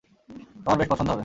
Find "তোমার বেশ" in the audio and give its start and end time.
0.63-0.87